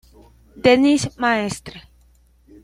Denise 0.63 1.13
Maestre 1.21 1.77